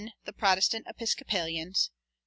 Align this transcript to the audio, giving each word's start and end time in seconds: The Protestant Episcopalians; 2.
The 0.25 0.33
Protestant 0.33 0.87
Episcopalians; 0.89 1.91
2. 1.93 1.93